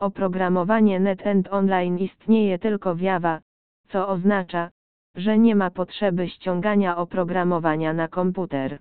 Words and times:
Oprogramowanie 0.00 1.00
NetEnt 1.00 1.48
Online 1.48 1.98
istnieje 1.98 2.58
tylko 2.58 2.94
w 2.94 3.00
Java, 3.00 3.40
co 3.88 4.08
oznacza, 4.08 4.70
że 5.14 5.38
nie 5.38 5.56
ma 5.56 5.70
potrzeby 5.70 6.28
ściągania 6.28 6.96
oprogramowania 6.96 7.92
na 7.92 8.08
komputer. 8.08 8.78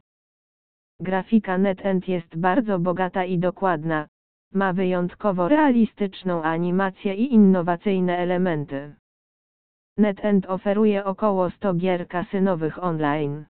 Grafika 1.00 1.58
NetEnt 1.58 2.08
jest 2.08 2.38
bardzo 2.38 2.80
bogata 2.80 3.26
i 3.26 3.40
dokładna, 3.40 4.08
ma 4.54 4.74
wyjątkowo 4.74 5.48
realistyczną 5.48 6.44
animację 6.44 7.14
i 7.14 7.34
innowacyjne 7.34 8.18
elementy. 8.18 8.96
NetEnt 9.98 10.46
oferuje 10.46 11.06
około 11.06 11.50
100 11.50 11.74
gier 11.74 12.08
kasynowych 12.08 12.84
online. 12.84 13.46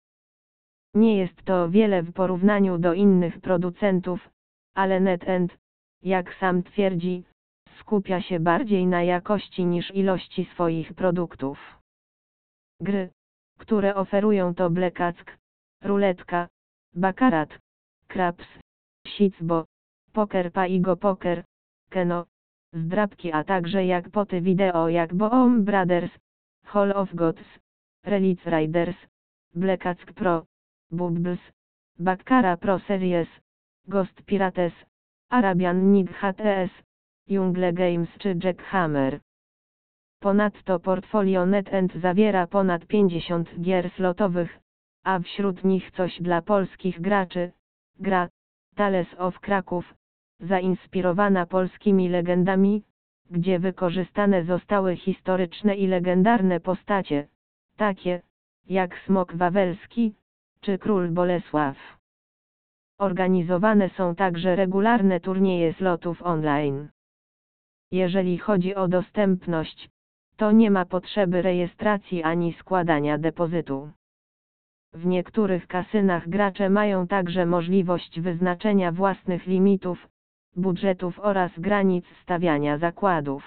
Nie 0.94 1.18
jest 1.18 1.44
to 1.44 1.70
wiele 1.70 2.02
w 2.02 2.14
porównaniu 2.14 2.78
do 2.78 2.94
innych 2.94 3.42
producentów, 3.42 4.30
ale 4.76 5.00
NetEnt, 5.00 5.58
jak 6.02 6.36
sam 6.36 6.64
twierdzi, 6.64 7.24
skupia 7.84 8.22
się 8.22 8.40
bardziej 8.40 8.88
na 8.88 9.04
jakości 9.04 9.66
niż 9.66 9.96
ilości 9.96 10.46
swoich 10.46 10.94
produktów. 10.94 11.58
Gry, 12.82 13.10
które 13.60 13.96
oferują 13.96 14.56
to 14.56 14.70
Blekack, 14.70 15.38
Ruletka, 15.84 16.48
Baccarat, 16.96 17.50
Craps, 18.08 18.46
Sitzbo, 19.08 19.66
Poker 20.14 20.52
Paigo 20.52 20.96
Poker, 20.98 21.44
Keno, 21.90 22.26
Zdrabki 22.74 23.32
a 23.32 23.44
także 23.44 23.86
jak 23.86 24.10
poty 24.10 24.42
wideo 24.42 24.90
jak 24.90 25.14
Boom 25.14 25.64
Brothers, 25.64 26.12
Hall 26.66 26.92
of 26.92 27.16
Gods, 27.16 27.60
Relic 28.06 28.46
Riders, 28.46 28.98
Blekack 29.56 30.14
Pro, 30.14 30.46
Bubbles, 30.92 31.40
Baccara 32.00 32.58
Pro 32.58 32.80
Series, 32.80 33.30
Ghost 33.88 34.22
Pirates, 34.26 34.74
Arabian 35.30 35.92
Nig 35.94 36.12
HTS, 36.12 36.72
Jungle 37.28 37.74
Games 37.74 38.10
czy 38.20 38.36
Jackhammer. 38.44 39.20
Ponadto 40.20 40.80
portfolio 40.80 41.46
NetEnt 41.46 41.96
zawiera 41.96 42.48
ponad 42.48 42.86
50 42.86 43.62
gier 43.62 43.90
slotowych, 43.90 44.60
a 45.04 45.20
wśród 45.20 45.64
nich 45.64 45.92
coś 45.92 46.22
dla 46.22 46.42
polskich 46.42 47.02
graczy. 47.02 47.52
Gra 48.00 48.30
Tales 48.76 49.08
of 49.18 49.40
Kraków, 49.40 49.94
zainspirowana 50.40 51.46
polskimi 51.46 52.10
legendami, 52.10 52.84
gdzie 53.32 53.60
wykorzystane 53.60 54.44
zostały 54.44 54.96
historyczne 54.96 55.76
i 55.76 55.88
legendarne 55.88 56.60
postacie, 56.60 57.28
takie 57.78 58.22
jak 58.70 59.00
Smok 59.06 59.36
Wawelski 59.36 60.16
czy 60.62 60.78
Król 60.78 61.10
Bolesław. 61.12 61.78
Organizowane 62.98 63.90
są 63.90 64.16
także 64.16 64.56
regularne 64.56 65.20
turnieje 65.20 65.74
slotów 65.74 66.22
online. 66.22 66.93
Jeżeli 67.94 68.38
chodzi 68.38 68.76
o 68.76 68.88
dostępność, 68.88 69.90
to 70.38 70.52
nie 70.52 70.72
ma 70.72 70.86
potrzeby 70.86 71.42
rejestracji 71.42 72.24
ani 72.24 72.54
składania 72.54 73.18
depozytu. 73.18 73.92
W 74.94 75.06
niektórych 75.06 75.68
kasynach 75.68 76.30
gracze 76.30 76.70
mają 76.70 77.08
także 77.08 77.46
możliwość 77.46 78.20
wyznaczenia 78.20 78.92
własnych 78.92 79.48
limitów, 79.48 80.08
budżetów 80.56 81.20
oraz 81.20 81.52
granic 81.58 82.06
stawiania 82.24 82.78
zakładów. 82.78 83.44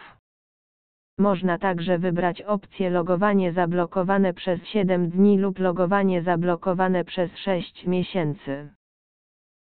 Można 1.18 1.58
także 1.58 1.98
wybrać 1.98 2.42
opcję 2.42 2.90
logowanie 2.90 3.52
zablokowane 3.52 4.34
przez 4.34 4.64
7 4.64 5.10
dni 5.10 5.38
lub 5.38 5.58
logowanie 5.58 6.22
zablokowane 6.22 7.04
przez 7.04 7.36
6 7.36 7.86
miesięcy. 7.86 8.68